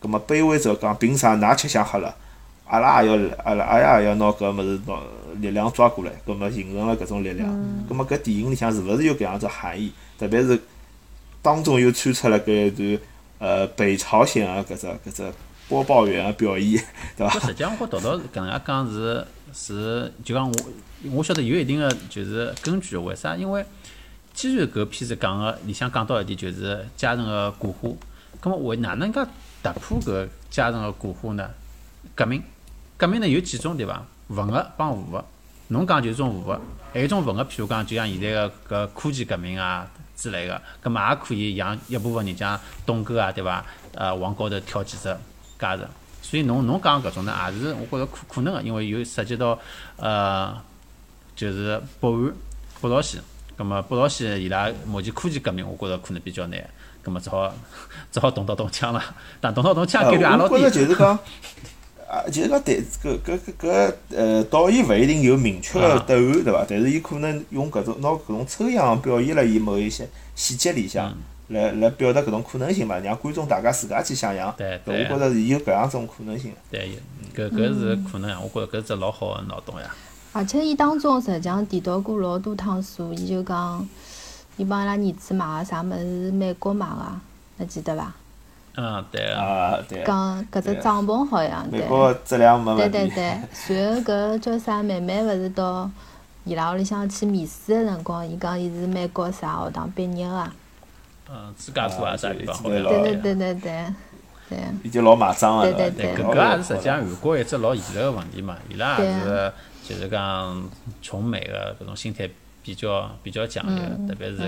[0.00, 2.14] 葛末卑微者讲，凭啥㑚吃香喝辣，
[2.66, 4.94] 阿拉也要阿拉阿拉也要拿搿物事拿
[5.40, 7.48] 力量抓过来，葛末形成了搿种力量。
[7.88, 9.92] 葛末搿电影里向是勿是有搿样子含义？
[10.16, 10.56] 特别是
[11.44, 12.98] 当中又穿插了搿一段
[13.38, 15.32] 呃北朝鲜个搿只搿只。
[15.66, 16.84] 播报员表演，
[17.16, 17.40] 对伐？
[17.40, 20.54] 实际上，我读到搿能介讲是是，就讲我
[21.10, 23.34] 我晓得有一定的就是根据，为啥？
[23.34, 23.64] 因为
[24.34, 27.96] 既然搿片子讲个里向讲到一点就是家人个过火，
[28.40, 29.20] 葛末为哪能介
[29.62, 31.48] 突破搿家人个过火呢？
[32.14, 32.42] 革命，
[32.98, 34.04] 革命呢有几种对伐？
[34.28, 35.24] 文个帮武个，
[35.68, 36.60] 侬讲就是种武个，
[36.92, 43.64] 还有种文个，譬如讲就像现在个搿科技革命啊之类个，葛末也可以让一部分人讲东哥啊，对伐？
[43.94, 45.16] 呃，往高头挑几只。
[45.56, 45.86] 价值，
[46.20, 49.58] 所以侬侬讲搿种呢，也是我觉着可可能个，因为有涉及到
[49.96, 50.54] 呃，
[51.34, 52.34] 就是北韩、
[52.82, 53.22] 北朝鲜，
[53.56, 56.62] 葛末北朝鲜伊拉目前科技革命，我觉着可能比较难，
[57.02, 57.50] 葛末只好
[58.12, 59.02] 只好动刀动枪了，
[59.40, 60.54] 但动刀动枪概率也老低。
[60.54, 61.18] 我觉着就是讲，
[62.14, 66.64] 啊，就是讲对搿搿搿搿呃，导演勿一定有明确个答案，对伐？
[66.68, 71.12] 但是伊可能用搿种拿搿种抽象表现了伊某一些细节里向。
[71.48, 74.52] 来来表达搿种可能性嘛，让观众大家自家去想象。
[74.56, 75.04] 对对。
[75.04, 76.50] 我觉着是有搿样种可能性。
[76.70, 76.98] 对，
[77.36, 79.94] 搿搿是可能呀，我觉着搿只老好个脑洞呀。
[80.32, 83.86] 而且伊当中实际上提到过老多趟数，伊就讲，
[84.56, 87.20] 伊帮伊拉儿子买个啥物事，美国买个，
[87.58, 88.14] 还记得伐？
[88.76, 90.02] 嗯，对啊，对。
[90.04, 91.80] 讲搿只帐篷好像，对。
[91.80, 92.98] 美国质量没问题。
[92.98, 94.82] 对对对，随后搿叫啥？
[94.82, 95.88] 妹妹勿是到
[96.44, 100.50] 伊拉屋里向去面试的辰光，伊讲伊是美国啥学堂毕业个。
[101.30, 103.86] 嗯，芝加哥啊啥地方好对对对对对
[104.48, 104.58] 对。
[104.82, 106.24] 已经老买账了，对对对。
[106.24, 109.52] 搿个也是实际上韩国一只老现实个问题嘛，伊拉也是
[109.88, 110.68] 就是讲
[111.00, 112.28] 崇美个搿种心态
[112.62, 114.38] 比较比较强烈，特别是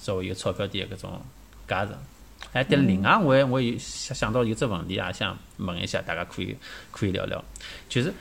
[0.00, 1.12] 稍微有钞票点个搿种
[1.68, 1.94] 家庭。
[2.52, 6.56] 哎，对，另外我我有想想到有只问题也想问一下，大家可以
[6.90, 7.42] 可以聊聊，
[7.88, 8.12] 就是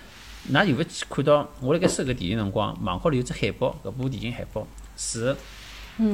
[0.52, 5.36] 㑚有勿去看到我辣盖搜搿电影辰光，网高头有只海报，搿部电影海报是。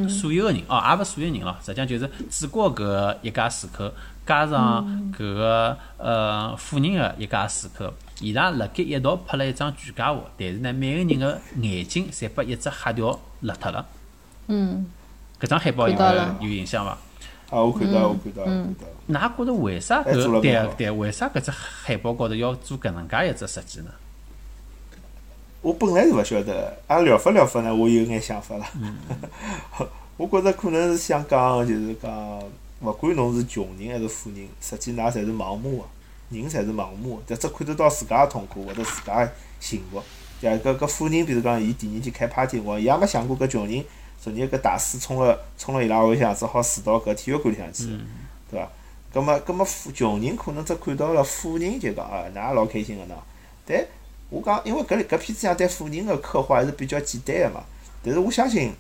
[0.10, 3.92] 所有个人哦，也勿所有人咯，实际上就是主角搿一家四口，
[4.26, 4.84] 加上
[5.16, 13.86] 搿个呃富人个一家四口，伊拉辣盖一道拍了一张全家福，但是呢，每个人个眼睛侪被一只黑条勒脱了。
[14.48, 14.88] 嗯。
[15.40, 15.96] 搿张海报有
[16.40, 16.98] 有印象伐？
[17.50, 18.88] 啊，我看到，我看到，我看到。
[19.08, 20.92] 㑚觉着为啥搿对对？
[20.92, 23.92] 为啥搿只海报高头要做搿能介一只设计呢？
[25.62, 28.66] 我本来是勿晓得，啊聊法聊法呢，我有眼想法了。
[30.18, 32.40] 我觉着可能是想讲，就是讲，
[32.82, 35.86] 勿管侬是穷人还是富人，实际㑚侪是盲目个，
[36.38, 40.02] 人侪是盲目个，只看得到自家个痛苦或者自家个幸福。
[40.42, 43.84] 像搿搿富人，比如讲，伊第二天开 party 辰光，伊也没想过搿穷人
[44.22, 47.88] 昨日搿大师冲了冲了伊拉屋里向，只好住到搿体育馆里向去，
[48.50, 48.70] 对伐？
[49.14, 53.18] 葛末葛末富穷人可能只看到了富人，就讲啊，㑚老开心个喏，
[53.66, 53.86] 但。
[54.32, 57.64] 我讲，因为搿搿片子上对富人个刻画还是比较简单个嘛。
[58.04, 58.74] 但是我相信，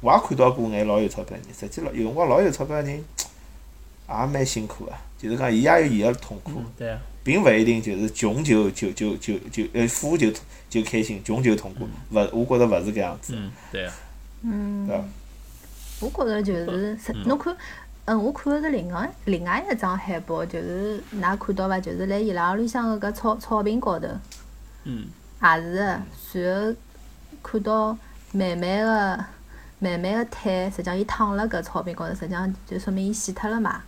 [0.00, 1.46] 我也看到过眼老有钞票人。
[1.56, 6.60] 实际老有辰光老有钞票人也蛮辛苦个，就是讲伊也有伊个痛苦，
[7.22, 10.28] 并勿一定就是穷就就就就就呃富就
[10.68, 11.84] 就开心，穷就痛苦。
[12.10, 13.34] 勿，我觉着勿是搿样子。
[13.36, 13.94] 嗯，对啊。
[14.42, 14.88] 嗯。
[16.00, 17.54] 我觉着就是，侬看，
[18.06, 21.78] 嗯，我看的是另外另外一张海报，就是㑚看到伐？
[21.78, 24.08] 就是辣伊拉屋里向个搿草草坪高头。
[24.84, 25.04] 嗯，
[25.42, 26.74] 也是个，随后
[27.42, 27.98] 看到
[28.32, 29.24] 慢慢个
[29.78, 33.82] 慢慢个腿，实际上伊躺辣搿草坪高头，实际上就说明伊死脱了嘛。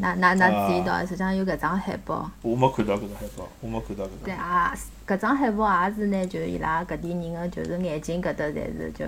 [0.00, 2.30] 那那那注意到，实际上有搿张海报。
[2.42, 4.14] 我没看到搿个海报，我没看到搿个。
[4.24, 4.72] 对啊，
[5.06, 9.04] 搿张海报也是呢就伊拉搿点人个，就是眼睛搿搭侪是就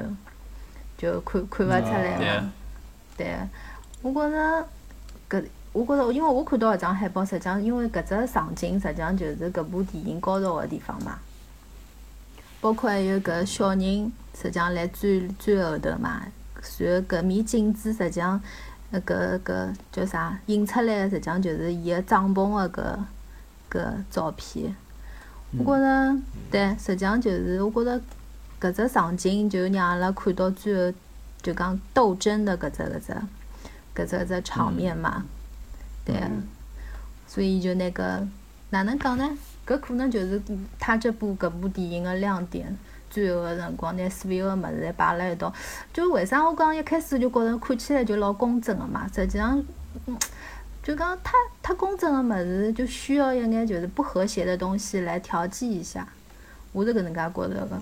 [0.98, 2.52] 就看看勿出来嘛。
[3.16, 3.26] 对。
[3.26, 3.36] 对，
[4.02, 4.68] 我觉着
[5.28, 11.18] 搿我觉着，因为我看到搿张海报，实际上因为搿只场景实际上就是搿部电影高潮个地方嘛。
[12.60, 16.22] 包括还有搿小人，实际上辣最最后头嘛。
[16.78, 18.38] 然后搿面镜子实际上，
[18.90, 20.38] 那个搿叫啥？
[20.46, 22.98] 映出来实际上就是伊个帐篷个
[23.70, 24.74] 搿搿照片。
[25.58, 26.18] 我觉着，
[26.50, 28.00] 对，实际上就是我觉着
[28.60, 30.96] 搿只场景就让阿拉看到最后，
[31.42, 33.12] 就讲斗争的搿只搿只
[33.94, 35.24] 搿只搿只场面嘛。
[36.04, 36.20] 对，
[37.26, 38.26] 所以就那个
[38.70, 39.28] 哪能讲呢？
[39.66, 40.40] 搿可能就是
[40.78, 42.76] 他这部搿部电影个亮点。
[43.10, 45.52] 最后个辰光，拿所有个物事侪摆辣一道，
[45.92, 49.06] 就为啥我讲一开始就觉着看起来就老工整个嘛？
[49.12, 49.62] 实际上，
[50.82, 56.06] 就讲太太工整个物事，就需要一眼就是不和谐的东西来调剂一下。
[56.72, 57.78] 我是搿能介觉着个。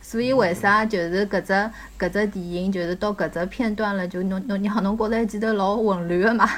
[0.00, 1.52] 所以为啥就是搿只
[1.98, 6.48] 搿只电影，就是到搿只片段了，就侬侬让侬觉着一记头老混乱个嘛？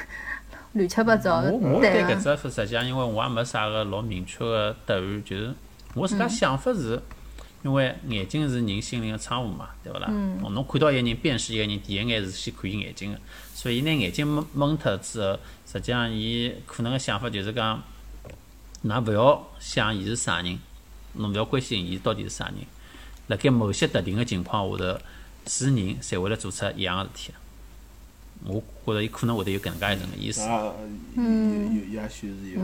[0.72, 1.40] 乱七八糟。
[1.40, 5.52] 我我对搿只实际上，因为我也没啥个老明确个答案，就是
[5.96, 7.02] 我自家想法是。
[7.64, 10.06] 因为眼睛是人心灵的窗户嘛，对勿啦？
[10.40, 13.18] 哦，侬看到一个人，辨识一个人，第一眼是先看伊眼睛个，
[13.54, 17.82] 所以拿眼睛蒙蒙脱之后，实际上伊可能个想法就是讲，
[18.84, 20.60] 㑚勿要想伊是啥人，
[21.14, 22.54] 侬勿要关心伊到底是啥人。
[23.26, 25.00] 辣盖某些特定个情况下头，
[25.48, 27.32] 是人才会来做出一样个事体。
[28.44, 30.42] 我觉着伊可能会得有搿能介一层个意思。
[30.42, 30.72] 啊，
[31.16, 32.60] 有有也许是有。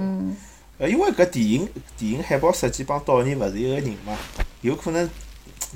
[0.78, 4.16] 呃，因为搿电影电影海报设计帮导演勿是一个人嘛。
[4.60, 5.08] 有可能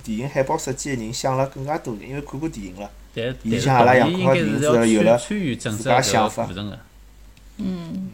[0.03, 2.91] 电影海报设计个人想了更加多，因为看过电影了。
[3.43, 6.49] 伊像阿拉样看好电影之后有了自家想法。
[7.59, 8.11] 嗯。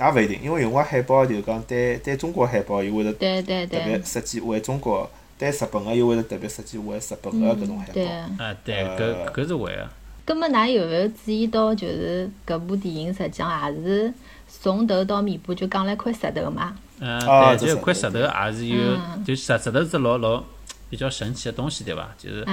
[0.00, 8.44] 也勿一定，因为用个海报就讲对对中国海报又会得特别设计为中国，对日本个又会得特别设计为日本个搿种海报。
[8.44, 9.88] 啊，对，搿搿是会个。
[10.24, 14.14] 葛末㑚有没有注意到，就是搿部电影实际上也是
[14.48, 16.74] 从头到尾巴就讲了一块石头嘛？
[17.00, 20.42] 嗯，对，就一块石头，也是有，就石石头是老老
[20.90, 22.08] 比较神奇的东西，对伐？
[22.18, 22.46] 就是，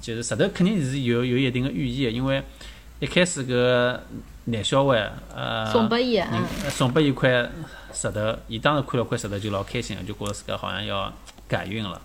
[0.00, 2.42] 就是石头肯定是有有一定的寓意个，因为
[2.98, 4.00] 一开始搿
[4.46, 6.20] 男小孩，呃，送拨伊，
[6.70, 7.48] 送拨伊块
[7.92, 11.12] 石头，伊当时看了块石头就老开心个，就觉着自家好像要
[11.46, 12.00] 改运了。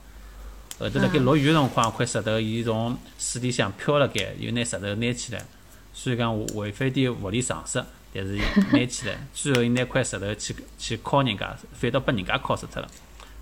[0.78, 5.44] 后头辣盖落雨个辰光，块石头伊从水里向飘辣盖，又拿石头拿起来，
[5.92, 7.84] 所以讲违反点物理常识。
[8.14, 8.36] 但是
[8.72, 12.90] 拿起来， 最后伊拿块石头去去敲人家，反倒被人家敲死脱了。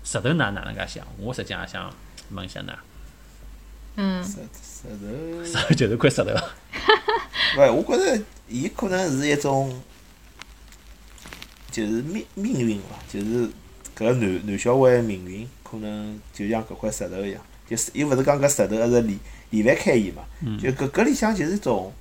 [0.04, 1.06] 石头哪哪能介想？
[1.18, 1.92] 我实际也想
[2.30, 2.74] 问一下㑚。
[3.96, 4.22] 嗯。
[4.22, 5.44] 石石头。
[5.44, 6.30] 石头就是块石头。
[7.56, 9.82] 勿，我觉着伊可能是一种，
[11.70, 13.48] 就是命命运伐，就是
[13.96, 19.18] 搿男男小孩命运，可能就像搿块石头一样，就是伊勿是讲搿石头是离
[19.50, 20.22] 离勿开伊嘛，
[20.60, 21.92] 就搿搿里向就是一种。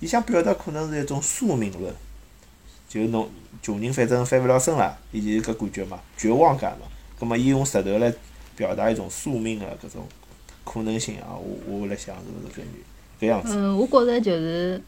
[0.00, 1.94] 伊想表达可能是一种宿命论，
[2.94, 3.28] 就侬
[3.60, 6.86] 穷人反正翻勿了身了，伊就搿感觉嘛，绝望感嘛。
[7.18, 8.12] 葛末伊用石头来
[8.54, 10.06] 表达一种宿命个搿种
[10.62, 12.68] 可能性啊，我我辣想是勿是搿样
[13.20, 13.56] 搿样子？
[13.56, 14.80] 嗯，我觉着就是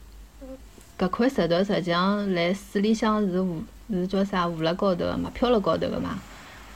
[0.97, 6.17] 搿块石头实际上辣水里向是浮是叫啥浮辣高头个嘛，漂辣高头个嘛，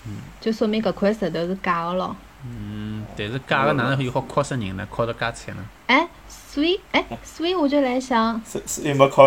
[0.04, 2.16] 嗯就说明搿块石头是假个咯。
[2.44, 4.88] 嗯，但是假个哪能又好敲死人呢？
[4.92, 5.64] 敲得介惨呢？
[5.86, 6.08] 哎。
[6.52, 8.42] 所以，哎，所以我就来想，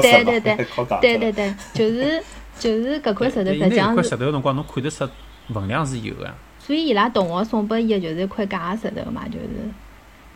[0.01, 0.65] 对对对，
[0.99, 2.21] 对 对对，就是
[2.59, 5.07] 就是搿块石头，实际上块石头辰光，侬看得出
[5.53, 6.29] 分量是有个。
[6.59, 9.47] 所以伊拉同学送拨伊个就是一块假石头嘛，就是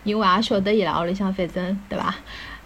[0.05, 2.15] 因为也晓得伊拉屋里向反正对伐，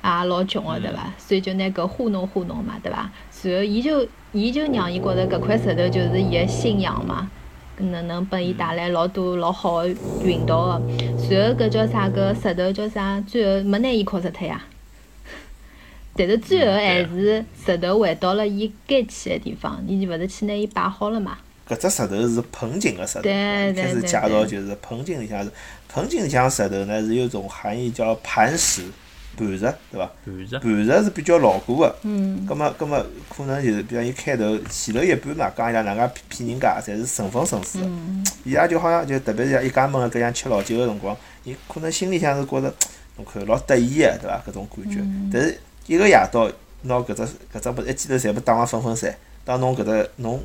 [0.03, 1.11] 也老穷个对伐？
[1.17, 3.09] 所以就拿搿糊弄糊弄嘛，对伐？
[3.43, 7.27] 然后伊就伊就让伊觉着搿块石头就是伊个信仰嘛。
[7.81, 9.87] 能能拨伊带来老多老好个
[10.23, 10.81] 运道个，
[11.17, 12.09] 随后搿叫啥？
[12.09, 13.21] 搿石头叫啥？
[13.27, 14.63] 最后没拿伊敲死脱呀。
[16.15, 21.37] 但是最后还是石头回到了伊该去个地方，伊勿是去拿伊摆好了嘛？
[21.67, 25.51] 搿只石头是盆景个石头，开始介绍就是盆景里向是
[25.87, 28.83] 盆景里向石头呢，是有种含义叫磐石。
[29.37, 29.59] 磐石
[29.91, 30.11] 对伐？
[30.25, 31.95] 磐石，磐石是比较牢固个。
[32.03, 32.45] 嗯。
[32.45, 37.87] 葛末葛末可能就是，比方伊开头前头一半嘛，讲伊拉哪能骗骗人家，侪是顺风顺水个。
[37.87, 38.25] 嗯。
[38.43, 42.73] 伊拉就好像就特别是像一家门搿样吃老酒个辰光，伊可能心里向是觉着，
[43.17, 44.43] 侬看老得意个，对伐？
[44.47, 44.99] 搿种感觉。
[44.99, 45.29] 嗯。
[45.33, 46.51] 但是一个夜到，
[46.83, 49.15] 拿搿只搿只物一记头全部打了粉粉散。
[49.43, 50.39] 当侬搿只侬，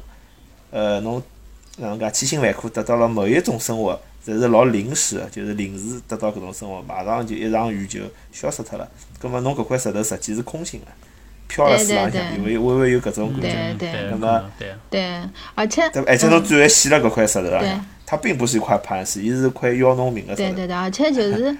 [0.70, 1.22] 呃，侬
[1.78, 4.00] 哪能介千辛万苦得到了某一种生活。
[4.26, 8.00] 侪是老临时个，就是临时得到搿种生活，马上就一场雨就
[8.32, 8.88] 消失脱了。
[9.20, 10.86] 葛末侬搿块石头实际是空心个，
[11.46, 13.74] 漂辣水浪向，因为微微有搿种感觉。
[13.78, 14.10] 对对。
[14.10, 14.44] 葛末
[14.90, 15.22] 对，
[15.54, 15.82] 而且。
[16.04, 20.48] 而且侬最后死了搿块石头浪向，它并不是一块磐石，伊是块要侬命个石头。
[20.48, 21.56] 对对对，而且就是，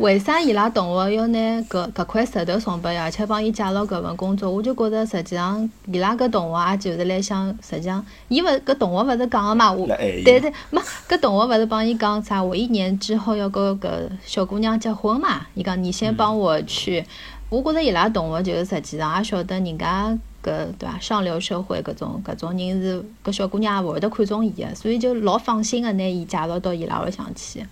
[0.00, 4.50] 为啥伊拉同学要拿搿搿块石头送拨伊，而且帮伊介绍搿份工作？
[4.50, 12.42] 我就觉着实际上伊拉搿同学也就是来想，实际上伊勿搿同学勿是讲个嘛，我对对，没搿同学勿是帮伊讲啥？
[12.42, 13.88] 我一年之后要跟搿
[14.24, 15.46] 小姑娘结婚嘛？
[15.52, 17.04] 伊讲你先帮我去，
[17.50, 20.08] 我觉着伊拉同学就是实际上也晓得人家
[20.42, 20.98] 搿对伐？
[20.98, 27.66] 上流社会搿种搿种人是搿小姑娘也勿会得看中伊个，所以就老放心个拿伊介绍到伊拉屋里向去。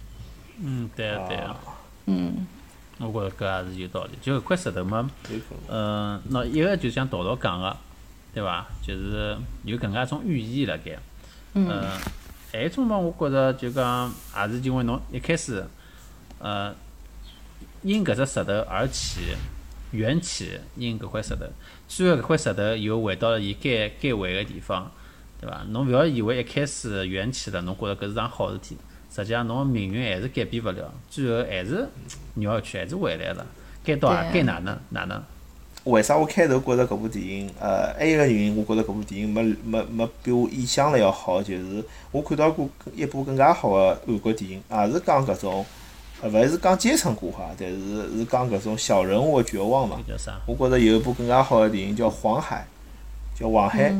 [0.61, 1.57] 嗯，对啊，对啊。
[2.09, 2.47] 嗯，
[2.99, 4.13] 我觉着搿也是有道理。
[4.21, 5.11] 就搿块石头嘛，
[5.69, 7.77] 嗯，那一个就像陶陶讲个，
[8.33, 8.67] 对伐？
[8.83, 10.99] 就是有搿能介种寓意辣盖。
[11.55, 11.83] 嗯。
[12.51, 15.63] 还一种嘛，我觉着就讲也是因为侬一开始，
[16.39, 16.75] 呃，
[17.83, 19.21] 因搿只石头而起，
[19.91, 21.45] 缘起因搿块石头，
[21.87, 24.91] 最后搿块石头又回到了伊该该回个地方，
[25.39, 25.63] 对伐？
[25.69, 28.79] 侬勿要以为一开始缘起了，侬觉着搿是桩好事体。
[29.15, 31.89] 实际上，侬命运还是改变勿了，最后还是
[32.35, 33.47] 绕一圈，还是回来了。
[33.85, 35.21] 该到该哪能哪能？
[35.85, 45.65] 为啥我开头觉着搿部电影，呃，还有个原因，我觉着搿部电影没没没比我意想了要好，就是我看到过一部更加好的韩国电影，也是讲搿种，
[46.21, 49.99] 呃，勿是讲阶层固化，但是是讲搿种小人物的绝望嘛。
[50.07, 50.39] 叫啥？
[50.47, 52.67] 我觉着有一部更加好的电影叫《黄海》，
[53.41, 53.91] 叫《黄海》。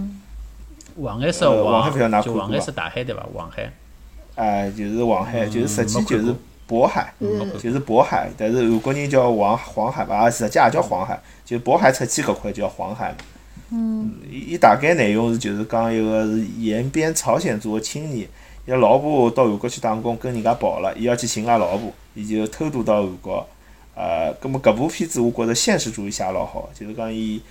[1.03, 3.27] 黄海是黄海，不晓得㑚看过黄海是大海对伐？
[3.33, 3.73] 黄海。
[4.39, 6.33] 哎，就是黄海，就是实际就是
[6.69, 13.17] 渤海，就是渤海，但是韩国人叫黄黄海吧，实际也叫黄海，就渤海出去搿块叫黄海嘛。
[13.71, 14.13] 嗯。
[14.31, 18.29] 伊大概内容是就是讲一个是延边朝鲜族的青年，
[18.65, 23.45] 伊拉老婆到韩国去打工，跟人家跑了，伊要去寻拉老婆，伊就偷渡到韩国。
[23.97, 27.43] 呃，葛末搿部片子我觉着现实主义写老好，就是讲伊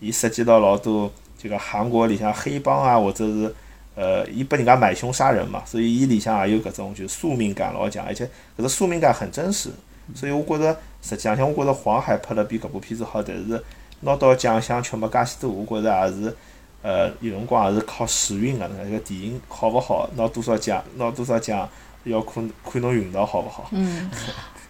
[0.00, 3.54] 伊涉及到老多就讲韩国里向黑帮啊，或者是。
[3.94, 8.24] 呃，伊拨人家买凶杀人嘛，所以伊里向也有搿种就宿命感老强，而且
[8.56, 9.70] 搿个宿命感很真实，
[10.14, 13.62] 所以我觉着实际上像我觉着黄海拍了比搿部片子好，但是
[14.00, 16.36] 拿到奖项却没介许多，我觉着也是
[16.82, 21.68] 呃有辰光也是靠时运个，那个电影好勿好，拿多少奖，拿多少奖
[22.04, 23.68] 要看看侬运道好勿好。
[23.72, 24.10] 嗯。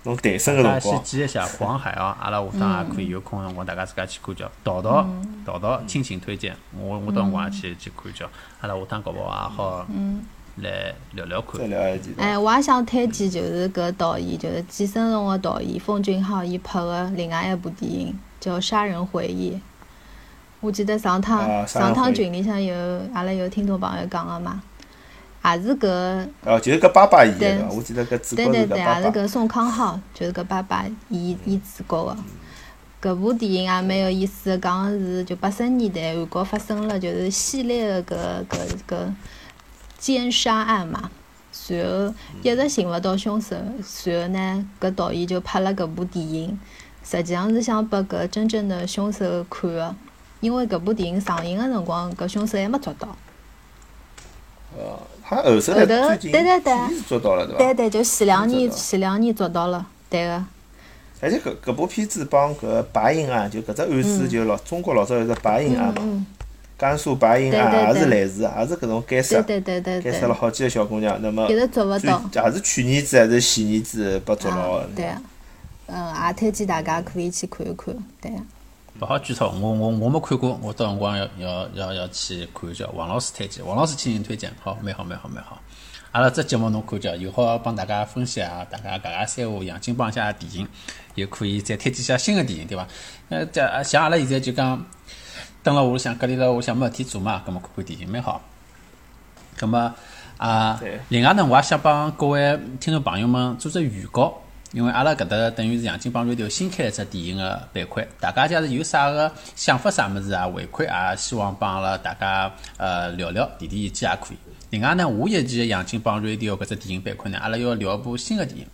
[0.04, 0.80] 侬诞生个辰光。
[0.80, 5.06] 先记一下黄海啊，阿拉下趟也可以有空辰光大家自家去看叫，淘淘
[5.46, 8.26] 淘淘亲情推荐，我我到辰光也去去看叫，
[8.60, 9.86] 阿拉下趟搞不好也好
[10.56, 11.60] 来聊聊看。
[11.60, 12.12] 再聊一集。
[12.18, 19.52] 哎，我也想推荐，就是搿导演，就是《寄生虫》个导演奉俊昊，伊拍个另外一部电影叫《杀人回忆》。
[20.60, 22.74] 我记得上趟上趟群里向有
[23.14, 24.62] 阿拉有听众朋友讲个嘛。
[25.44, 25.86] 也是搿
[26.44, 28.50] 哦，就是搿爸爸演的，我记得搿主角是。
[28.50, 32.16] 对对对，也是搿宋康昊，就是搿爸爸演演主角个。
[33.02, 39.12] 搿部电影也蛮有意思，讲是就八十年代韩国发生了就是系列个搿搿搿
[39.98, 41.10] 奸杀案嘛，
[41.50, 46.60] 随后一直寻勿到凶手，随后呢搿导演就拍了搿部电影，
[47.02, 49.96] 实际上是想拨搿真正的凶手看个，
[50.38, 53.08] 因为搿部电影上映个辰光搿凶手还没抓到。
[55.30, 56.32] 呃，他后头来最近
[56.96, 57.58] 是做到了，对伐？
[57.58, 60.44] 对对，就前两年，前两年做到了，对个。
[61.20, 66.26] 而且搿搿部片子帮搿白银案，就搿只案子，就老中国老早有只白银案嘛，
[66.76, 74.88] 甘肃白银案也是类似，也是搿种奸杀，奸杀了好几个小姑娘，那么一直捉勿到，也是去年子还是前年子被捉牢的。
[74.96, 75.22] 对啊，
[75.86, 78.32] 嗯，也推荐大家可以去看一看，对。
[79.02, 82.86] 勿好剧透，我我我没看过，我到辰光要要要要去看一下。
[82.94, 85.60] 王老师推荐，王老师亲情推荐，好，蛮好蛮好蛮好。
[86.12, 90.68] 阿拉这节目侬看叫，又好帮大家分析下大家搿家三五杨金帮一下电影，
[91.16, 92.86] 又可以再推荐下新的电影，对伐？
[93.30, 94.86] 呃，这像阿拉现在就讲，
[95.64, 98.40] 蹲辣屋里向隔离了屋里向没事体做嘛，搿么看看电影蛮好。
[99.58, 99.92] 搿么
[100.36, 104.40] 啊，另外呢，我也想帮各位听众朋友们做只预告。
[104.72, 114.36] 因为阿拉搿搭等于是杨金帮 radio 新开了只电影个板块，大家假如有啥个想法啥物事啊，回馈啊，希望帮阿拉大家呃聊聊，提提意见也可以。
[114.70, 118.66] 另外呢，下一期杨金帮 radio 搿只电影板块呢，阿拉要聊一部新个电影。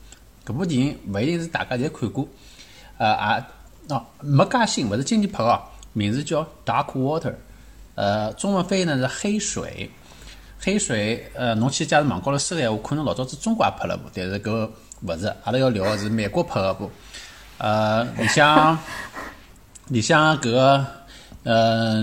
[0.47, 2.29] 搿部电影勿一定是大家侪看过，
[2.99, 3.49] 呃啊
[3.89, 5.61] 喏没介新，勿是今年拍个，
[5.95, 7.35] 名字叫 Dark Water，
[7.97, 9.91] 呃，中文翻译呢是黑水。
[10.61, 14.71] 黑水，呃，侬去假如网高头搜个闲话，可能老早子中国也拍了部，但是搿。
[15.03, 16.91] 勿是，阿拉要聊个是美国拍个部，
[17.59, 18.79] 呃，里向
[19.89, 20.87] 里向搿个
[21.45, 22.03] 呃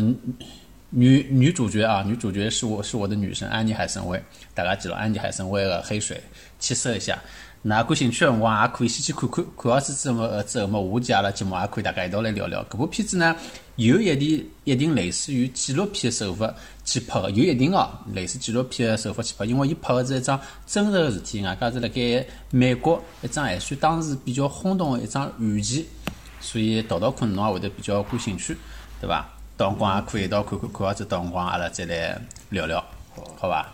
[0.90, 4.22] 女女主角啊，女主角是我是我的女神安妮海瑟薇，
[4.54, 6.18] 大家记牢安妮海瑟薇的《黑水》，
[6.60, 7.20] 去搜一下。
[7.68, 12.64] 那感兴趣的辰光也可以先去看看，看好之后么之后么下期阿拉节目也可以大家一道来聊聊。
[12.66, 13.36] 搿部片子呢，
[13.76, 16.54] 有一定一定类似于纪录片的手法
[16.84, 25.84] 去拍的，有一定哦，类似纪录片的手法去拍，因为伊拍的是一桩真实的事体，外加是辣盖美国一桩还算当时比较轰动的一桩案件，
[26.40, 28.56] 所以道道可能侬也会得比较感兴趣，
[29.02, 29.28] 对伐？
[29.58, 32.95] 到辰光也可以一道看看，看好之到辰光阿拉再来聊聊。
[33.38, 33.74] 好吧，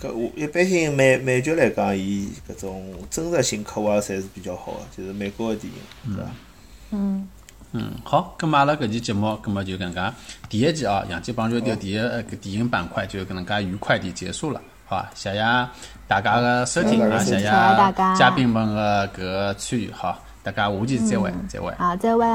[0.00, 6.30] 搿我一般性美美剧来讲，伊搿种真实性刻画侪是比较好个，就是美国个电影，对伐？
[6.90, 7.28] 嗯
[7.72, 10.12] 嗯，好，咁阿拉搿期节目，咁么就搿能介，
[10.48, 15.10] 第一集哦，杨记棒球队第一个电影板块就搿能介愉快地结束了，好吧？
[15.14, 15.40] 谢谢
[16.06, 22.26] 大家个收听啊，谢谢嘉宾们个搿个参与，好，大家下期再会，再会，好，再会，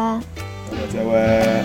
[0.92, 1.64] 再会。